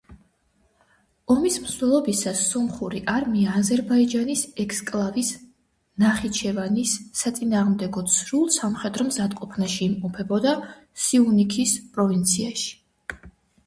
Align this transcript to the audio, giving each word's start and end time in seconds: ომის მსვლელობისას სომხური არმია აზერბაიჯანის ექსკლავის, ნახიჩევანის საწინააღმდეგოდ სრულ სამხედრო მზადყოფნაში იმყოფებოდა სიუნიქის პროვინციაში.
ომის 1.33 1.57
მსვლელობისას 1.65 2.39
სომხური 2.53 3.01
არმია 3.15 3.51
აზერბაიჯანის 3.59 4.41
ექსკლავის, 4.63 5.29
ნახიჩევანის 6.05 6.95
საწინააღმდეგოდ 7.21 8.11
სრულ 8.15 8.49
სამხედრო 8.57 9.07
მზადყოფნაში 9.13 9.81
იმყოფებოდა 9.91 10.55
სიუნიქის 11.05 11.75
პროვინციაში. 11.99 12.77